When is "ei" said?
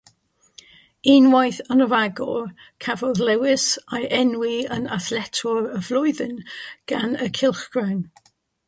3.99-4.09